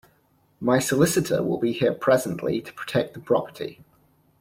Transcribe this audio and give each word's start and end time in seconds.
My 0.59 0.79
solicitor 0.79 1.43
will 1.43 1.59
be 1.59 1.73
here 1.73 1.93
presently 1.93 2.59
to 2.59 2.73
protect 2.73 3.13
the 3.13 3.19
property. 3.19 3.83